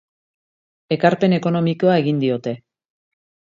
Ekarpen 0.95 1.37
ekonomikoa 1.37 2.01
egin 2.03 2.25
diote. 2.25 2.57